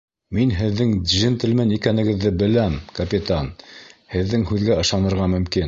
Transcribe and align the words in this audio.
Мин 0.35 0.53
һеҙҙең 0.59 0.93
джентльмен 1.11 1.73
икәнегеҙҙе 1.77 2.33
беләм, 2.41 2.79
капитан, 3.01 3.53
һеҙҙең 4.17 4.51
һүҙгә 4.53 4.83
ышанырға 4.87 5.33
мөмкин. 5.37 5.59